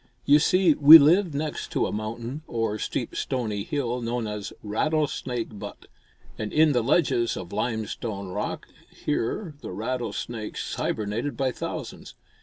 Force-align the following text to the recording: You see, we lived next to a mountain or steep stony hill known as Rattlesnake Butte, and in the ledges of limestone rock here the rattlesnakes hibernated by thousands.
You 0.25 0.39
see, 0.39 0.73
we 0.73 0.97
lived 0.97 1.35
next 1.35 1.71
to 1.73 1.85
a 1.85 1.91
mountain 1.91 2.41
or 2.47 2.79
steep 2.79 3.15
stony 3.15 3.61
hill 3.63 4.01
known 4.01 4.25
as 4.25 4.51
Rattlesnake 4.63 5.59
Butte, 5.59 5.85
and 6.39 6.51
in 6.51 6.71
the 6.71 6.81
ledges 6.81 7.37
of 7.37 7.53
limestone 7.53 8.29
rock 8.29 8.65
here 8.89 9.53
the 9.61 9.71
rattlesnakes 9.71 10.73
hibernated 10.73 11.37
by 11.37 11.51
thousands. 11.51 12.15